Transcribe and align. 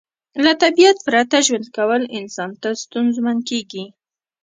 له 0.43 0.51
طبیعت 0.63 0.97
پرته 1.07 1.37
ژوند 1.45 1.65
کول 1.77 2.01
انسان 2.17 2.51
ته 2.61 2.69
ستونزمن 2.83 3.37
کیږي 3.49 3.83